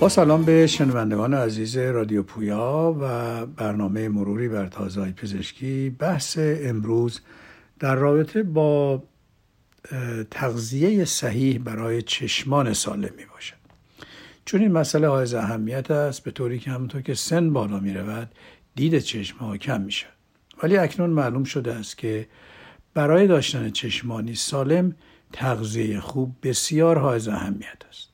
با 0.00 0.08
سلام 0.08 0.44
به 0.44 0.66
شنوندگان 0.66 1.34
عزیز 1.34 1.76
رادیو 1.76 2.22
پویا 2.22 2.96
و 3.00 3.46
برنامه 3.46 4.08
مروری 4.08 4.48
بر 4.48 4.66
تازه 4.66 5.12
پزشکی. 5.12 5.90
بحث 5.90 6.38
امروز 6.40 7.20
در 7.78 7.94
رابطه 7.94 8.42
با 8.42 9.02
تغذیه 10.30 11.04
صحیح 11.04 11.58
برای 11.58 12.02
چشمان 12.02 12.72
سالم 12.72 13.10
می 13.16 13.24
باشد 13.32 13.56
چون 14.44 14.60
این 14.60 14.72
مسئله 14.72 15.08
های 15.08 15.34
اهمیت 15.34 15.90
است 15.90 16.24
به 16.24 16.30
طوری 16.30 16.58
که 16.58 16.70
همونطور 16.70 17.02
که 17.02 17.14
سن 17.14 17.52
بالا 17.52 17.80
می 17.80 17.94
رود 17.94 18.28
دید 18.74 18.98
چشم 18.98 19.38
ها 19.38 19.56
کم 19.56 19.80
می 19.80 19.92
شود 19.92 20.12
ولی 20.62 20.76
اکنون 20.76 21.10
معلوم 21.10 21.44
شده 21.44 21.74
است 21.74 21.98
که 21.98 22.28
برای 22.94 23.26
داشتن 23.26 23.70
چشمانی 23.70 24.34
سالم 24.34 24.94
تغذیه 25.32 26.00
خوب 26.00 26.36
بسیار 26.42 26.98
های 26.98 27.28
اهمیت 27.28 27.82
است. 27.88 28.09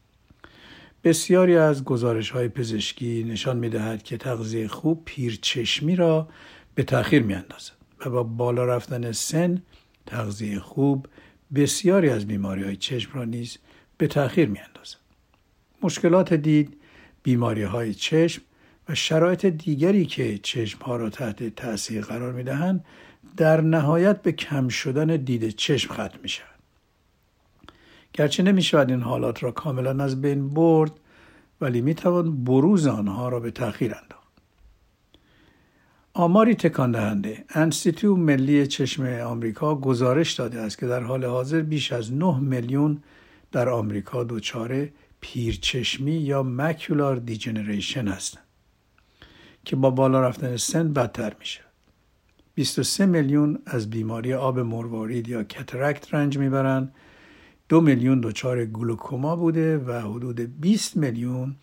بسیاری 1.04 1.56
از 1.56 1.84
گزارش 1.84 2.30
های 2.30 2.48
پزشکی 2.48 3.24
نشان 3.24 3.56
می 3.56 3.68
دهد 3.68 4.02
که 4.02 4.16
تغذیه 4.16 4.68
خوب 4.68 5.02
پیرچشمی 5.04 5.96
را 5.96 6.28
به 6.74 6.82
تأخیر 6.82 7.22
می 7.22 7.34
اندازد 7.34 7.72
و 8.06 8.10
با 8.10 8.22
بالا 8.22 8.64
رفتن 8.64 9.12
سن 9.12 9.62
تغذیه 10.06 10.58
خوب 10.58 11.06
بسیاری 11.54 12.10
از 12.10 12.26
بیماری 12.26 12.62
های 12.62 12.76
چشم 12.76 13.10
را 13.14 13.24
نیز 13.24 13.58
به 13.98 14.06
تأخیر 14.06 14.48
می 14.48 14.58
اندازد. 14.58 14.96
مشکلات 15.82 16.34
دید، 16.34 16.76
بیماری 17.22 17.62
های 17.62 17.94
چشم 17.94 18.42
و 18.88 18.94
شرایط 18.94 19.46
دیگری 19.46 20.06
که 20.06 20.38
چشم 20.38 20.78
ها 20.78 20.96
را 20.96 21.10
تحت 21.10 21.56
تاثیر 21.56 22.04
قرار 22.04 22.32
می 22.32 22.42
دهند 22.42 22.84
در 23.36 23.60
نهایت 23.60 24.22
به 24.22 24.32
کم 24.32 24.68
شدن 24.68 25.16
دید 25.16 25.48
چشم 25.48 25.92
ختم 25.92 26.18
می 26.22 26.28
شود. 26.28 26.55
گرچه 28.16 28.42
نمی 28.42 28.62
شود 28.62 28.90
این 28.90 29.02
حالات 29.02 29.42
را 29.42 29.52
کاملا 29.52 30.04
از 30.04 30.20
بین 30.20 30.48
برد 30.48 30.92
ولی 31.60 31.80
می 31.80 31.94
توان 31.94 32.44
بروز 32.44 32.86
آنها 32.86 33.28
را 33.28 33.40
به 33.40 33.50
تأخیر 33.50 33.94
انداخت. 33.94 34.32
آماری 36.14 36.54
تکان 36.54 36.92
دهنده 36.92 37.44
انستیتو 37.48 38.16
ملی 38.16 38.66
چشم 38.66 39.06
آمریکا 39.06 39.74
گزارش 39.74 40.32
داده 40.32 40.60
است 40.60 40.78
که 40.78 40.86
در 40.86 41.02
حال 41.02 41.24
حاضر 41.24 41.60
بیش 41.60 41.92
از 41.92 42.12
9 42.12 42.38
میلیون 42.40 43.02
در 43.52 43.68
آمریکا 43.68 44.24
دچار 44.24 44.88
پیرچشمی 45.20 46.12
یا 46.12 46.42
مکولار 46.42 47.16
دیجنریشن 47.16 48.08
هستند 48.08 48.44
که 49.64 49.76
با 49.76 49.90
بالا 49.90 50.20
رفتن 50.20 50.56
سن 50.56 50.92
بدتر 50.92 51.32
میشه. 51.38 51.60
23 52.54 53.06
میلیون 53.06 53.58
از 53.66 53.90
بیماری 53.90 54.34
آب 54.34 54.58
مروارید 54.58 55.28
یا 55.28 55.44
کترکت 55.44 56.14
رنج 56.14 56.38
می‌برند 56.38 56.94
دو 57.68 57.80
میلیون 57.80 58.20
دچار 58.20 58.64
گلوکوما 58.64 59.36
بوده 59.36 59.78
و 59.78 59.92
حدود 59.92 60.60
20 60.60 60.96
میلیون 60.96 61.56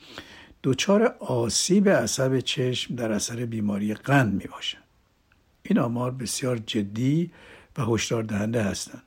دچار 0.64 1.16
آسیب 1.19 1.90
عصب 1.90 2.40
چشم 2.40 2.96
در 2.96 3.12
اثر 3.12 3.46
بیماری 3.46 3.94
قند 3.94 4.34
می 4.34 4.46
باشند. 4.52 4.84
این 5.64 5.80
آمار 5.80 6.12
بسیار 6.12 6.58
جدی 6.58 7.31
و 7.78 7.81
هشدار 7.81 8.24
دهنده 8.24 8.64
هستند 8.64 9.03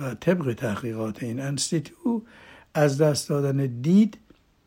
و 0.00 0.14
طبق 0.14 0.52
تحقیقات 0.54 1.22
این 1.22 1.40
انستیتو 1.40 2.22
از 2.74 2.98
دست 2.98 3.28
دادن 3.28 3.66
دید 3.66 4.18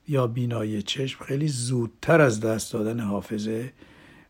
یا 0.08 0.28
بینایی 0.28 0.82
چشم 0.82 1.26
خیلی 1.26 1.48
زودتر 1.48 2.22
از 2.22 2.40
دست 2.40 2.74
دادن 2.74 3.00
حافظه 3.00 3.74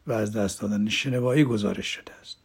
و 0.08 0.12
از 0.12 0.34
دست 0.34 0.62
دادن 0.62 0.90
شنوایی 0.90 1.44
گزارش 1.44 1.88
شده 1.88 2.14
است. 2.22 2.39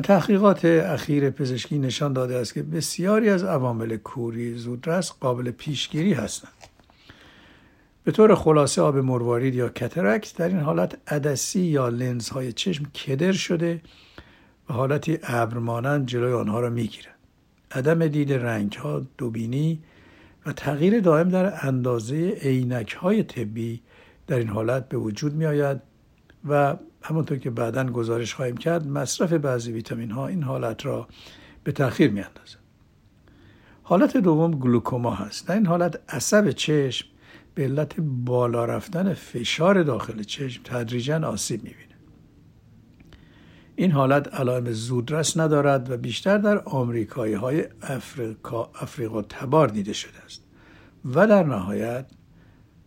تحقیقات 0.00 0.64
اخیر 0.64 1.30
پزشکی 1.30 1.78
نشان 1.78 2.12
داده 2.12 2.36
است 2.36 2.54
که 2.54 2.62
بسیاری 2.62 3.28
از 3.28 3.44
عوامل 3.44 3.96
کوری 3.96 4.54
زودرس 4.54 5.12
قابل 5.20 5.50
پیشگیری 5.50 6.12
هستند. 6.12 6.52
به 8.04 8.12
طور 8.12 8.34
خلاصه 8.34 8.82
آب 8.82 8.96
مروارید 8.96 9.54
یا 9.54 9.68
کترکت 9.68 10.36
در 10.36 10.48
این 10.48 10.60
حالت 10.60 10.98
عدسی 11.06 11.60
یا 11.60 11.88
لنزهای 11.88 12.52
چشم 12.52 12.84
کدر 12.84 13.32
شده 13.32 13.80
و 14.70 14.72
حالتی 14.72 15.18
ابرمانند 15.22 16.06
جلوی 16.06 16.32
آنها 16.32 16.60
را 16.60 16.70
می‌گیرد. 16.70 17.14
عدم 17.70 18.06
دید 18.06 18.32
رنگ 18.32 18.72
ها 18.72 19.06
دوبینی 19.18 19.82
و 20.46 20.52
تغییر 20.52 21.00
دائم 21.00 21.28
در 21.28 21.66
اندازه 21.66 22.28
عینک 22.30 22.92
های 22.92 23.22
طبی 23.22 23.80
در 24.26 24.38
این 24.38 24.48
حالت 24.48 24.88
به 24.88 24.96
وجود 24.96 25.34
می 25.34 25.46
آید 25.46 25.80
و 26.48 26.76
همونطور 27.02 27.38
که 27.38 27.50
بعدا 27.50 27.84
گزارش 27.84 28.34
خواهیم 28.34 28.56
کرد 28.56 28.86
مصرف 28.86 29.32
بعضی 29.32 29.72
ویتامین 29.72 30.10
ها 30.10 30.26
این 30.26 30.42
حالت 30.42 30.86
را 30.86 31.08
به 31.64 31.72
تاخیر 31.72 32.10
می 32.10 32.20
اندازه. 32.20 32.58
حالت 33.82 34.16
دوم 34.16 34.50
گلوکوما 34.50 35.14
هست 35.14 35.48
در 35.48 35.54
این 35.54 35.66
حالت 35.66 36.00
عصب 36.08 36.50
چشم 36.50 37.06
به 37.54 37.64
علت 37.64 37.94
بالا 38.00 38.64
رفتن 38.64 39.14
فشار 39.14 39.82
داخل 39.82 40.22
چشم 40.22 40.62
تدریجا 40.64 41.28
آسیب 41.28 41.64
می‌بینه 41.64 41.92
این 43.76 43.90
حالت 43.90 44.34
علائم 44.34 44.72
زودرس 44.72 45.36
ندارد 45.36 45.90
و 45.90 45.96
بیشتر 45.96 46.38
در 46.38 46.58
آمریکایی 46.58 47.34
های 47.34 47.64
افریقا, 47.82 48.70
افریقا 48.74 49.22
تبار 49.22 49.68
دیده 49.68 49.92
شده 49.92 50.18
است 50.24 50.42
و 51.04 51.26
در 51.26 51.42
نهایت 51.42 52.06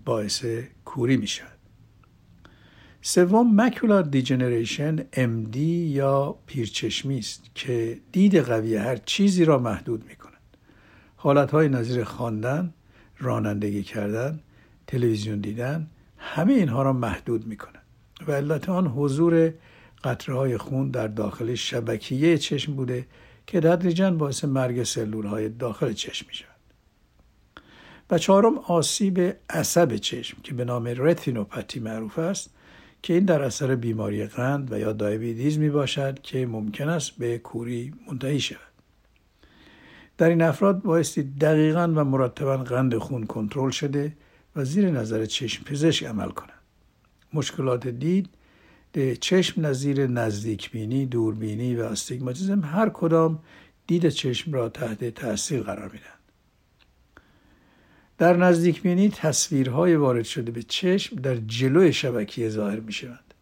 باعث 0.06 0.46
کوری 0.86 1.18
می 1.18 1.28
شود. 1.28 1.55
سوم 3.08 3.62
مکولار 3.62 4.04
دیجنریشن 4.04 4.98
MD 5.14 5.58
یا 5.58 6.36
پیرچشمی 6.46 7.20
است 7.20 7.44
که 7.56 8.00
دید 8.12 8.36
قوی 8.36 8.76
هر 8.76 8.96
چیزی 8.96 9.46
را 9.46 9.60
محدود 9.60 10.04
می 10.10 10.16
کند. 10.16 11.50
های 11.50 11.70
نظیر 11.70 12.04
خواندن، 12.04 12.74
رانندگی 13.18 13.84
کردن، 13.84 14.40
تلویزیون 14.88 15.40
دیدن 15.40 15.88
همه 16.18 16.54
اینها 16.54 16.84
را 16.84 16.94
محدود 16.94 17.48
می 17.48 17.58
کند 17.58 17.84
و 18.28 18.32
علت 18.32 18.70
آن 18.70 18.88
حضور 18.88 19.54
قطره 20.04 20.36
های 20.36 20.58
خون 20.58 20.92
در 20.92 21.08
داخل 21.08 21.56
شبکیه 21.56 22.38
چشم 22.38 22.74
بوده 22.74 23.08
که 23.48 23.60
تدریجا 23.60 24.12
باعث 24.12 24.46
مرگ 24.46 24.84
سلول 24.84 25.25
های 25.25 25.50
داخل 25.50 25.94
چشم 25.94 26.25
می 26.28 26.34
شود. 26.34 26.50
و 28.10 28.18
چهارم 28.18 28.58
آسیب 28.58 29.36
عصب 29.50 29.96
چشم 29.96 30.38
که 30.44 30.54
به 30.54 30.66
نام 30.66 30.94
رتینوپاتی 30.98 31.80
معروف 31.80 32.19
است 32.19 32.55
که 33.06 33.13
این 33.13 33.25
در 33.25 33.44
اثر 33.44 33.75
بیماری 33.75 34.25
قند 34.25 34.72
و 34.72 34.80
یا 34.80 34.94
دایبیدیز 34.94 35.57
می 35.57 35.69
باشد 35.69 36.22
که 36.22 36.46
ممکن 36.46 36.90
است 36.90 37.12
به 37.12 37.38
کوری 37.38 37.94
منتهی 38.07 38.40
شود. 38.40 38.60
در 40.18 40.30
این 40.30 40.42
افراد 40.42 40.81
بایستی 40.81 41.24
دقیقا 41.24 41.94
و 41.96 42.04
مرتبا 42.04 42.57
قند 42.57 42.98
خون 42.98 43.25
کنترل 43.25 43.69
شده 43.69 44.13
و 44.56 44.66
زیر 44.66 44.90
نظر 44.90 45.25
چشم 45.25 45.63
پزشک 45.63 46.04
عمل 46.04 46.30
کنند. 46.30 46.60
مشکلات 47.34 47.88
دید 47.88 48.30
چشم 49.22 49.66
نظیر 49.66 50.08
نزدیک 50.08 50.72
بینی، 50.72 51.06
دوربینی 51.06 51.75
و 51.75 51.81
استیگماتیزم 51.81 52.62
هر 52.62 52.90
کدام 52.90 53.40
دید 53.88 54.10
چشم 54.10 54.54
را 54.54 54.69
تحت 54.69 55.10
تاثیر 55.10 55.62
قرار 55.62 55.92
میدن. 55.92 56.25
در 58.17 58.38
نزدیک 58.38 58.81
بینی 58.81 59.09
تصویرهای 59.09 59.95
وارد 59.95 60.23
شده 60.23 60.51
به 60.51 60.63
چشم 60.63 61.15
در 61.15 61.35
جلوی 61.35 61.94
شبکیه 61.94 62.50
ظاهر 62.50 62.79
می 62.79 62.94
شوند 62.94 63.33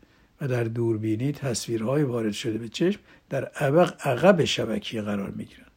و 0.42 0.48
در 0.48 0.64
دوربینی 0.64 1.32
تصویرهای 1.32 2.04
وارد 2.04 2.32
شده 2.32 2.58
به 2.58 2.70
چشم 2.70 3.00
در 3.30 3.46
عبق 3.46 3.94
عقب 4.08 4.44
شبکیه 4.44 5.02
قرار 5.02 5.30
می 5.30 5.46
گیرند. 5.46 5.72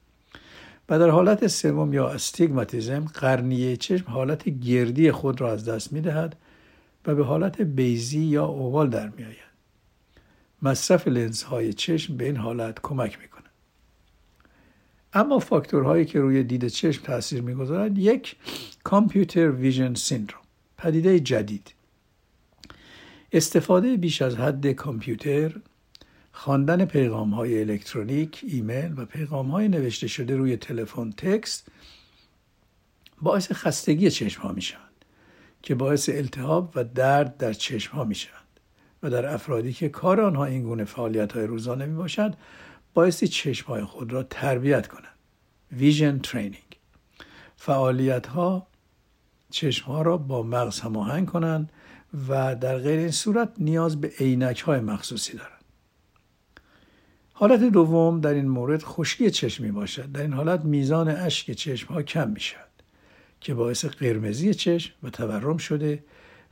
و 0.88 0.98
در 0.98 1.08
حالت 1.08 1.46
سوم 1.46 1.94
یا 1.94 2.08
استیگماتیزم 2.08 3.04
قرنیه 3.14 3.76
چشم 3.76 4.04
حالت 4.08 4.48
گردی 4.48 5.12
خود 5.12 5.40
را 5.40 5.52
از 5.52 5.64
دست 5.64 5.92
می 5.92 6.00
دهد 6.00 6.36
و 7.06 7.14
به 7.14 7.24
حالت 7.24 7.62
بیزی 7.62 8.20
یا 8.20 8.44
اوال 8.44 8.90
در 8.90 9.08
می 9.08 9.24
آید. 9.24 9.36
مصرف 10.62 11.08
لنزهای 11.08 11.72
چشم 11.72 12.16
به 12.16 12.24
این 12.24 12.36
حالت 12.36 12.78
کمک 12.82 13.18
می 13.18 13.28
اما 15.16 15.38
فاکتورهایی 15.38 16.04
که 16.04 16.20
روی 16.20 16.42
دید 16.42 16.68
چشم 16.68 17.02
تاثیر 17.02 17.42
می‌گذارند 17.42 17.98
یک 17.98 18.36
کامپیوتر 18.84 19.50
ویژن 19.50 19.94
سیندروم 19.94 20.42
پدیده 20.78 21.20
جدید. 21.20 21.74
استفاده 23.32 23.96
بیش 23.96 24.22
از 24.22 24.36
حد 24.36 24.66
کامپیوتر 24.66 25.52
خواندن 26.32 26.84
پیغام 26.84 27.34
های 27.34 27.60
الکترونیک 27.60 28.44
ایمیل 28.48 28.92
و 28.96 29.04
پیغام 29.04 29.50
های 29.50 29.68
نوشته 29.68 30.06
شده 30.06 30.36
روی 30.36 30.56
تلفن 30.56 31.10
text 31.10 31.68
باعث 33.22 33.52
خستگی 33.52 34.10
چشم 34.10 34.42
ها 34.42 34.52
میشن 34.52 34.78
که 35.62 35.74
باعث 35.74 36.08
التهاب 36.08 36.72
و 36.74 36.84
درد 36.84 37.36
در 37.36 37.52
چشم 37.52 37.92
ها 37.92 38.04
میشن 38.04 38.30
و 39.02 39.10
در 39.10 39.34
افرادی 39.34 39.72
که 39.72 39.88
کار 39.88 40.20
آنها 40.20 40.44
این 40.44 40.62
گونه 40.62 40.84
فعالیت 40.84 41.32
های 41.32 41.46
روزانه 41.46 41.86
می 41.86 41.96
باشد 41.96 42.34
بایستی 42.96 43.28
چشم 43.28 43.66
های 43.66 43.84
خود 43.84 44.12
را 44.12 44.22
تربیت 44.22 44.86
کنند. 44.86 45.14
vision 45.72 46.18
training 46.18 46.76
فعالیت 47.56 48.26
ها 48.26 48.66
چشم 49.50 49.86
ها 49.86 50.02
را 50.02 50.16
با 50.16 50.42
مغز 50.42 50.80
هماهنگ 50.80 51.26
کنند 51.26 51.72
و 52.28 52.54
در 52.54 52.78
غیر 52.78 52.98
این 52.98 53.10
صورت 53.10 53.52
نیاز 53.58 54.00
به 54.00 54.12
عینک 54.20 54.60
های 54.60 54.80
مخصوصی 54.80 55.32
دارند. 55.36 55.64
حالت 57.32 57.60
دوم 57.60 58.20
در 58.20 58.34
این 58.34 58.48
مورد 58.48 58.82
خشکی 58.82 59.30
چشم 59.30 59.64
می 59.64 59.72
باشد. 59.72 60.12
در 60.12 60.22
این 60.22 60.32
حالت 60.32 60.64
میزان 60.64 61.08
اشک 61.08 61.52
چشم 61.52 61.94
ها 61.94 62.02
کم 62.02 62.30
می 62.30 62.40
شود 62.40 62.70
که 63.40 63.54
باعث 63.54 63.84
قرمزی 63.84 64.54
چشم 64.54 64.94
و 65.02 65.10
تورم 65.10 65.56
شده 65.56 66.04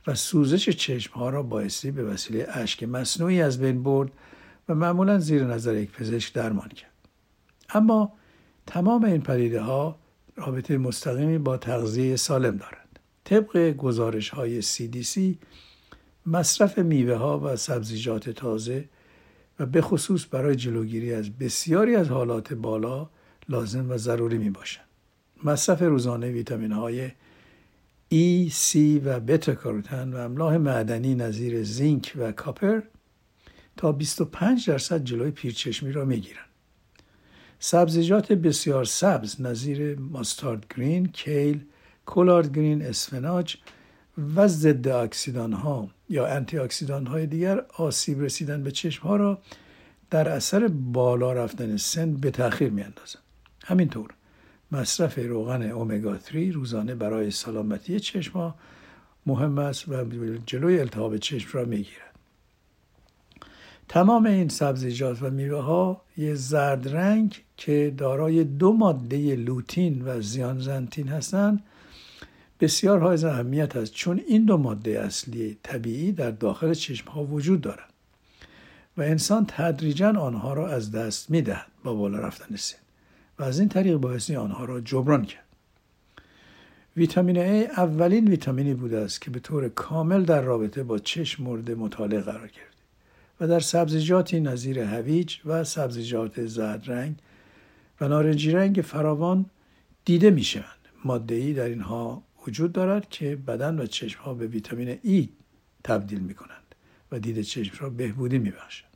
و 0.07 0.15
سوزش 0.15 0.69
چشم 0.69 1.13
ها 1.13 1.29
را 1.29 1.43
بایستی 1.43 1.91
به 1.91 2.03
وسیله 2.03 2.47
اشک 2.49 2.83
مصنوعی 2.83 3.41
از 3.41 3.59
بین 3.59 3.83
برد 3.83 4.11
و 4.69 4.75
معمولا 4.75 5.19
زیر 5.19 5.43
نظر 5.43 5.75
یک 5.75 5.91
پزشک 5.91 6.33
درمان 6.33 6.69
کرد 6.69 6.91
اما 7.69 8.13
تمام 8.67 9.03
این 9.03 9.21
پدیده 9.21 9.61
ها 9.61 9.99
رابطه 10.35 10.77
مستقیمی 10.77 11.37
با 11.37 11.57
تغذیه 11.57 12.15
سالم 12.15 12.57
دارند 12.57 12.99
طبق 13.23 13.71
گزارش 13.71 14.29
های 14.29 14.61
CDC 14.61 15.19
مصرف 16.25 16.79
میوه 16.79 17.15
ها 17.15 17.39
و 17.39 17.55
سبزیجات 17.55 18.29
تازه 18.29 18.89
و 19.59 19.65
به 19.65 19.81
خصوص 19.81 20.25
برای 20.31 20.55
جلوگیری 20.55 21.13
از 21.13 21.31
بسیاری 21.31 21.95
از 21.95 22.09
حالات 22.09 22.53
بالا 22.53 23.09
لازم 23.49 23.91
و 23.91 23.97
ضروری 23.97 24.37
می 24.37 24.49
باشند. 24.49 24.85
مصرف 25.43 25.81
روزانه 25.81 26.31
ویتامین 26.31 26.71
های 26.71 27.09
E, 28.13 28.51
C 28.51 28.75
و 29.05 29.19
بتا 29.19 29.55
کاروتن 29.55 30.13
و 30.13 30.17
املاح 30.17 30.57
معدنی 30.57 31.15
نظیر 31.15 31.63
زینک 31.63 32.13
و 32.17 32.31
کاپر 32.31 32.81
تا 33.77 33.91
25 33.91 34.69
درصد 34.69 35.03
جلوی 35.03 35.31
پیرچشمی 35.31 35.91
را 35.91 36.05
می 36.05 36.19
گیرند. 36.19 36.45
سبزیجات 37.59 38.31
بسیار 38.31 38.85
سبز 38.85 39.41
نظیر 39.41 39.99
ماستارد 39.99 40.65
گرین، 40.75 41.05
کیل، 41.05 41.65
کولارد 42.05 42.55
گرین، 42.55 42.81
اسفناج 42.81 43.57
و 44.35 44.47
ضد 44.47 44.87
اکسیدان 44.87 45.53
ها 45.53 45.89
یا 46.09 46.27
انتی 46.27 46.57
اکسیدان 46.57 47.05
های 47.07 47.27
دیگر 47.27 47.65
آسیب 47.77 48.21
رسیدن 48.21 48.63
به 48.63 48.71
چشم 48.71 49.03
ها 49.03 49.15
را 49.15 49.41
در 50.09 50.29
اثر 50.29 50.67
بالا 50.67 51.33
رفتن 51.33 51.77
سن 51.77 52.13
به 52.13 52.31
تاخیر 52.31 52.69
می 52.69 52.81
اندازن. 52.81 53.19
همینطور 53.65 54.09
مصرف 54.71 55.17
روغن 55.17 55.61
اومگا 55.61 56.19
3 56.19 56.51
روزانه 56.51 56.95
برای 56.95 57.31
سلامتی 57.31 57.99
چشم 57.99 58.33
ها 58.33 58.55
مهم 59.25 59.57
است 59.57 59.89
و 59.89 60.05
جلوی 60.45 60.79
التهاب 60.79 61.17
چشم 61.17 61.49
را 61.53 61.65
می 61.65 61.77
گیرد. 61.77 62.14
تمام 63.89 64.25
این 64.25 64.49
سبزیجات 64.49 65.21
و 65.21 65.29
میوه 65.29 65.61
ها 65.61 66.01
یه 66.17 66.35
زرد 66.35 66.89
رنگ 66.95 67.41
که 67.57 67.93
دارای 67.97 68.43
دو 68.43 68.73
ماده 68.73 69.35
لوتین 69.35 70.01
و 70.05 70.21
زیانزنتین 70.21 71.07
هستند. 71.07 71.63
بسیار 72.59 72.99
های 72.99 73.25
اهمیت 73.25 73.75
است 73.75 73.93
چون 73.93 74.21
این 74.27 74.45
دو 74.45 74.57
ماده 74.57 74.99
اصلی 74.99 75.57
طبیعی 75.63 76.11
در 76.11 76.31
داخل 76.31 76.73
چشم 76.73 77.09
ها 77.09 77.23
وجود 77.23 77.61
دارند 77.61 77.89
و 78.97 79.01
انسان 79.01 79.45
تدریجا 79.47 80.09
آنها 80.09 80.53
را 80.53 80.69
از 80.69 80.91
دست 80.91 81.29
می 81.29 81.41
دهد 81.41 81.67
با 81.83 81.93
بالا 81.93 82.19
رفتن 82.19 82.55
سن 82.55 82.77
و 83.39 83.43
از 83.43 83.59
این 83.59 83.69
طریق 83.69 83.97
باعثی 83.97 84.35
آنها 84.35 84.65
را 84.65 84.81
جبران 84.81 85.25
کرد. 85.25 85.45
ویتامین 86.97 87.35
A 87.35 87.79
اولین 87.79 88.27
ویتامینی 88.27 88.73
بوده 88.73 88.97
است 88.97 89.21
که 89.21 89.31
به 89.31 89.39
طور 89.39 89.69
کامل 89.69 90.23
در 90.23 90.41
رابطه 90.41 90.83
با 90.83 90.99
چشم 90.99 91.43
مورد 91.43 91.71
مطالعه 91.71 92.21
قرار 92.21 92.47
گرفت. 92.47 92.74
و 93.39 93.47
در 93.47 93.59
سبزیجاتی 93.59 94.39
نظیر 94.39 94.79
هویج 94.79 95.37
و 95.45 95.63
سبزیجات 95.63 96.45
زرد 96.45 96.91
رنگ 96.91 97.15
و 98.01 98.07
نارنجی 98.07 98.51
رنگ 98.51 98.81
فراوان 98.81 99.45
دیده 100.05 100.29
می 100.29 100.43
شوند. 100.43 100.65
ماده 101.05 101.35
ای 101.35 101.53
در 101.53 101.65
اینها 101.65 102.23
وجود 102.47 102.71
دارد 102.71 103.09
که 103.09 103.35
بدن 103.35 103.79
و 103.79 103.85
چشم 103.85 104.21
ها 104.21 104.33
به 104.33 104.47
ویتامین 104.47 104.99
ای 105.03 105.29
تبدیل 105.83 106.19
می 106.19 106.33
کنند 106.33 106.75
و 107.11 107.19
دید 107.19 107.41
چشم 107.41 107.77
را 107.79 107.89
بهبودی 107.89 108.37
می 108.37 108.51
بخشند. 108.51 108.91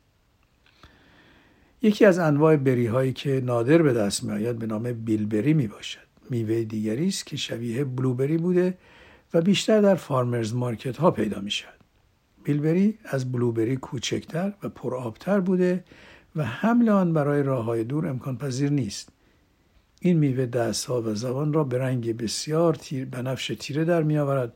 یکی 1.81 2.05
از 2.05 2.19
انواع 2.19 2.55
بری 2.55 2.87
هایی 2.87 3.13
که 3.13 3.41
نادر 3.45 3.81
به 3.81 3.93
دست 3.93 4.23
می 4.23 4.31
آید 4.31 4.59
به 4.59 4.65
نام 4.65 4.93
بیلبری 4.93 5.53
می 5.53 5.67
باشد. 5.67 5.99
میوه 6.29 6.63
دیگری 6.63 7.07
است 7.07 7.25
که 7.25 7.37
شبیه 7.37 7.83
بلوبری 7.83 8.37
بوده 8.37 8.77
و 9.33 9.41
بیشتر 9.41 9.81
در 9.81 9.95
فارمرز 9.95 10.53
مارکت 10.53 10.97
ها 10.97 11.11
پیدا 11.11 11.41
می 11.41 11.51
شود. 11.51 11.78
بیلبری 12.49 12.97
از 13.05 13.31
بلوبری 13.31 13.75
کوچکتر 13.75 14.53
و 14.63 14.69
پرآبتر 14.69 15.39
بوده 15.39 15.83
و 16.35 16.43
حمل 16.43 16.89
آن 16.89 17.13
برای 17.13 17.43
راه 17.43 17.65
های 17.65 17.83
دور 17.83 18.07
امکان 18.07 18.37
پذیر 18.37 18.69
نیست. 18.69 19.09
این 20.01 20.17
میوه 20.17 20.45
دست 20.45 20.85
ها 20.85 21.01
و 21.01 21.15
زبان 21.15 21.53
را 21.53 21.63
به 21.63 21.77
رنگ 21.77 22.17
بسیار 22.17 22.73
تیر 22.73 23.05
بنفش 23.05 23.55
تیره 23.59 23.85
در 23.85 24.03
می 24.03 24.17
آورد 24.17 24.53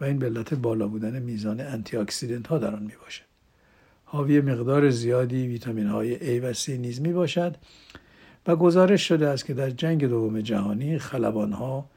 و 0.00 0.04
این 0.04 0.18
به 0.18 0.26
علت 0.26 0.54
بالا 0.54 0.88
بودن 0.88 1.22
میزان 1.22 1.60
انتی 1.60 1.96
ها 2.48 2.58
در 2.58 2.74
آن 2.74 2.82
می 2.82 2.92
باشد. 3.02 3.24
حاوی 4.04 4.40
مقدار 4.40 4.90
زیادی 4.90 5.46
ویتامین 5.46 5.86
های 5.86 6.40
A 6.40 6.44
و 6.44 6.54
C 6.54 6.68
نیز 6.68 7.00
می 7.00 7.12
باشد 7.12 7.56
و 8.46 8.56
گزارش 8.56 9.08
شده 9.08 9.28
است 9.28 9.46
که 9.46 9.54
در 9.54 9.70
جنگ 9.70 10.04
دوم 10.04 10.40
جهانی 10.40 10.98
خلبان 10.98 11.52
ها 11.52 11.90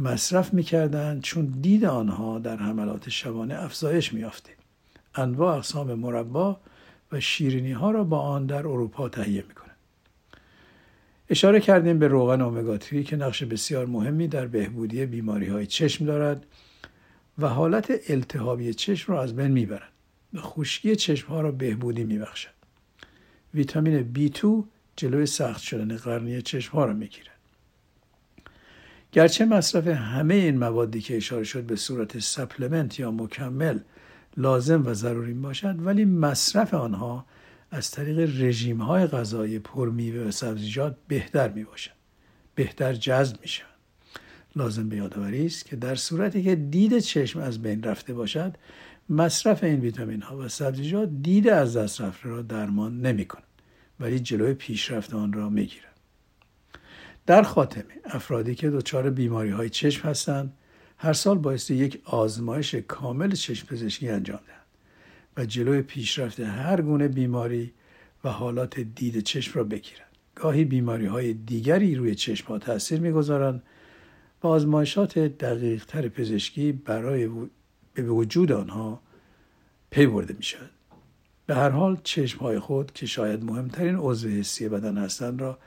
مصرف 0.00 0.54
می‌کردند 0.54 1.22
چون 1.22 1.46
دید 1.46 1.84
آنها 1.84 2.38
در 2.38 2.56
حملات 2.56 3.08
شبانه 3.08 3.54
افزایش 3.54 4.12
میافته 4.12 4.50
انواع 5.14 5.56
اقسام 5.56 5.94
مربا 5.94 6.60
و 7.12 7.20
شیرینی 7.20 7.72
ها 7.72 7.90
را 7.90 8.04
با 8.04 8.20
آن 8.20 8.46
در 8.46 8.58
اروپا 8.58 9.08
تهیه 9.08 9.44
می‌کنند. 9.48 9.76
اشاره 11.30 11.60
کردیم 11.60 11.98
به 11.98 12.08
روغن 12.08 12.40
اومگا 12.40 12.78
که 12.78 13.16
نقش 13.16 13.42
بسیار 13.42 13.86
مهمی 13.86 14.28
در 14.28 14.46
بهبودی 14.46 15.06
بیماری 15.06 15.46
های 15.46 15.66
چشم 15.66 16.04
دارد 16.04 16.46
و 17.38 17.48
حالت 17.48 18.00
التهابی 18.08 18.74
چشم 18.74 19.12
را 19.12 19.22
از 19.22 19.36
بین 19.36 19.50
می‌برد 19.50 19.92
و 20.34 20.40
خشکی 20.40 20.96
چشم 20.96 21.28
ها 21.28 21.40
را 21.40 21.52
بهبودی 21.52 22.04
میبخشد. 22.04 22.50
ویتامین 23.54 24.12
B2 24.14 24.46
جلوی 24.96 25.26
سخت 25.26 25.62
شدن 25.62 25.96
قرنیه 25.96 26.42
چشم 26.42 26.72
ها 26.72 26.84
را 26.84 26.92
می‌گیرد. 26.92 27.29
گرچه 29.12 29.44
مصرف 29.44 29.86
همه 29.86 30.34
این 30.34 30.58
موادی 30.58 31.00
که 31.00 31.16
اشاره 31.16 31.44
شد 31.44 31.62
به 31.62 31.76
صورت 31.76 32.18
سپلمنت 32.18 32.98
یا 32.98 33.10
مکمل 33.10 33.78
لازم 34.36 34.86
و 34.86 34.94
ضروری 34.94 35.32
باشد 35.32 35.76
ولی 35.78 36.04
مصرف 36.04 36.74
آنها 36.74 37.26
از 37.70 37.90
طریق 37.90 38.18
رژیم 38.18 38.82
های 38.82 39.06
غذایی 39.06 39.58
پرمیوه 39.58 40.28
و 40.28 40.30
سبزیجات 40.30 40.96
بهتر 41.08 41.48
می 41.48 41.64
باشد 41.64 41.90
بهتر 42.54 42.92
جذب 42.92 43.36
می 43.42 43.48
شود 43.48 43.66
لازم 44.56 44.88
به 44.88 44.96
یادآوری 44.96 45.46
است 45.46 45.64
که 45.64 45.76
در 45.76 45.94
صورتی 45.94 46.42
که 46.42 46.54
دید 46.54 46.98
چشم 46.98 47.40
از 47.40 47.62
بین 47.62 47.82
رفته 47.82 48.14
باشد 48.14 48.54
مصرف 49.08 49.64
این 49.64 49.80
ویتامین 49.80 50.22
ها 50.22 50.36
و 50.36 50.48
سبزیجات 50.48 51.08
دید 51.22 51.48
از 51.48 51.76
دست 51.76 52.00
رفته 52.00 52.28
را 52.28 52.42
درمان 52.42 53.00
نمی 53.00 53.24
کند 53.24 53.44
ولی 54.00 54.20
جلوی 54.20 54.54
پیشرفت 54.54 55.14
آن 55.14 55.32
را 55.32 55.48
می 55.48 55.66
گیرد 55.66 55.89
در 57.26 57.42
خاتمه 57.42 58.00
افرادی 58.04 58.54
که 58.54 58.70
دچار 58.70 59.10
بیماری 59.10 59.50
های 59.50 59.68
چشم 59.68 60.08
هستند 60.08 60.52
هر 60.98 61.12
سال 61.12 61.38
بایستی 61.38 61.74
یک 61.74 62.02
آزمایش 62.04 62.74
کامل 62.74 63.32
چشم 63.32 63.66
پزشکی 63.66 64.08
انجام 64.08 64.40
دهند 64.46 64.66
و 65.36 65.44
جلوی 65.44 65.82
پیشرفت 65.82 66.40
هر 66.40 66.80
گونه 66.80 67.08
بیماری 67.08 67.72
و 68.24 68.28
حالات 68.28 68.80
دید 68.80 69.20
چشم 69.20 69.52
را 69.54 69.64
بگیرند 69.64 70.10
گاهی 70.34 70.64
بیماری 70.64 71.06
های 71.06 71.34
دیگری 71.34 71.94
روی 71.94 72.14
چشم 72.14 72.46
ها 72.46 72.58
تاثیر 72.58 73.00
می‌گذارند 73.00 73.62
و 74.42 74.46
آزمایشات 74.46 75.18
دقیق 75.18 75.84
تر 75.84 76.08
پزشکی 76.08 76.72
برای 76.72 77.30
به 77.94 78.02
وجود 78.02 78.52
آنها 78.52 79.00
پی 79.90 80.06
برده 80.06 80.34
می 80.34 80.42
شود. 80.42 80.70
به 81.46 81.54
هر 81.54 81.68
حال 81.68 81.98
چشم 82.04 82.38
های 82.38 82.58
خود 82.58 82.92
که 82.92 83.06
شاید 83.06 83.44
مهمترین 83.44 83.96
عضو 83.96 84.28
حسی 84.28 84.68
بدن 84.68 84.98
هستند 84.98 85.40
را 85.40 85.58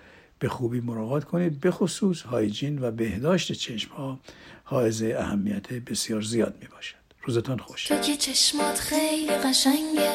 به 0.44 0.50
خوبی 0.50 0.82
مراقبت 0.82 1.24
کنید 1.24 1.60
به 1.60 1.72
خصوص 1.72 2.22
هایجین 2.22 2.82
و 2.82 2.92
بهداشت 2.92 3.52
چشم 3.52 3.92
ها 3.92 4.20
حائز 4.64 5.04
اهمیت 5.04 5.74
بسیار 5.74 6.22
زیاد 6.22 6.56
می 6.62 6.68
باشد 6.68 6.96
روزتان 7.22 7.58
خوش. 7.58 7.88
تو 7.88 8.00
که 8.00 8.18
چشمات 8.18 8.80
خیلی 8.80 9.32
قشنگه. 9.32 10.12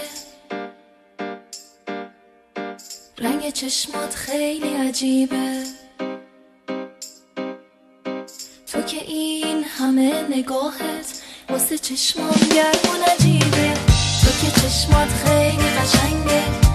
رنگ 3.18 3.50
چشمات 3.50 4.14
خیلی 4.14 4.68
عجیبه. 4.68 5.64
تو 8.73 8.82
که 8.82 9.02
این 9.06 9.64
همه 9.64 10.37
نگاهت 10.37 11.23
واسه 11.49 11.78
چشمام 11.78 12.40
گرم 12.54 12.94
و 12.94 13.12
نجیبه. 13.12 13.75
تو 14.25 14.47
که 14.47 14.61
چشمات 14.61 15.08
خیلی 15.08 15.68
قشنگه. 15.68 16.68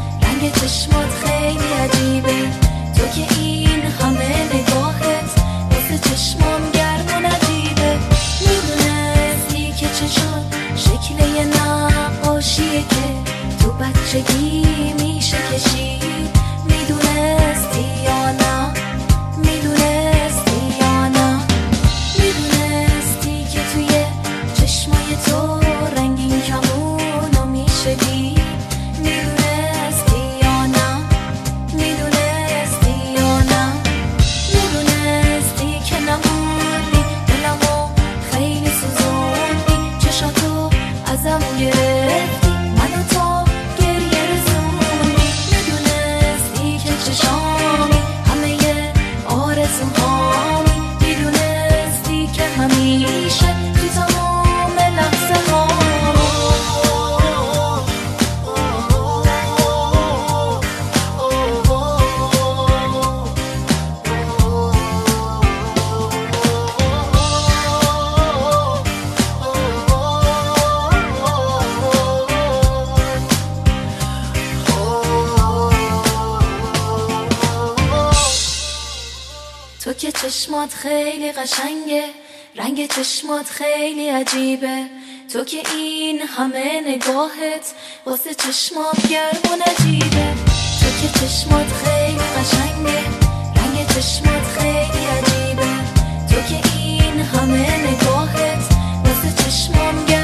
تو 2.96 3.08
که 3.08 3.40
این 3.40 3.82
همه 3.82 4.56
نگاهت 4.56 5.30
واسه 5.72 5.98
چشمام 6.10 6.72
گرد 6.74 7.08
و 7.08 7.28
ندیده. 7.28 8.00
می‌دونستی 8.42 9.72
که 9.72 9.86
چه 9.86 10.08
شد 10.08 10.46
شکل 10.76 11.36
یه 11.36 11.46
نقاشیه 11.46 12.82
که 12.82 13.32
تو 13.60 13.72
بچگی 13.72 14.94
میشه 15.00 15.38
کشید 15.38 15.93
که 79.94 80.12
چشمات 80.12 80.74
خیلی 80.74 81.32
قشنگه 81.32 82.04
رنگ 82.56 82.88
چشمات 82.88 83.46
خیلی 83.46 84.10
عجیبه. 84.10 84.86
تو 85.34 85.44
که 85.44 85.58
این 85.76 86.22
همه 86.22 86.82
نگاهت 86.88 87.74
واسه 88.06 88.34
چشمات 88.34 89.08
گرم 89.08 89.42
و 89.44 89.56
نجیبه. 89.56 90.34
تو 90.80 90.88
که 91.02 91.20
چشمات 91.20 91.68
خیلی 91.84 92.20
قشنگه 92.38 93.00
رنگ 93.56 93.88
چشمات 93.88 94.44
خیلی 94.58 95.06
عجیبه. 95.06 95.68
تو 96.30 96.42
که 96.50 96.78
این 96.78 97.20
همه 97.20 97.78
نگاهت 97.88 98.64
واسه 99.06 99.44
چشمام 99.44 100.06
گرم 100.06 100.23